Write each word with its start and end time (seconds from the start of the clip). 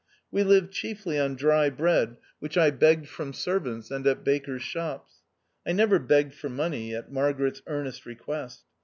We 0.31 0.41
lived 0.41 0.71
chiefly 0.73 1.19
on 1.19 1.35
dry 1.35 1.69
bread, 1.69 2.17
which 2.39 2.57
I 2.57 2.71
begged 2.71 3.07
from 3.07 3.33
servants 3.33 3.91
and 3.91 4.07
at 4.07 4.23
bakers' 4.23 4.63
shops. 4.63 5.17
I 5.63 5.73
never 5.73 5.99
begged 5.99 6.33
for 6.33 6.49
money, 6.49 6.95
at 6.95 7.11
Margaret's 7.11 7.61
earnest 7.67 8.07
request. 8.07 8.63